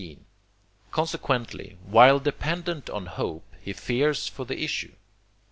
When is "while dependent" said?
1.85-2.89